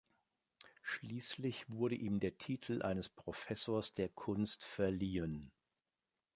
[0.81, 5.51] Schließlich wurde ihm der Titel eines Professors der Kunst verliehen.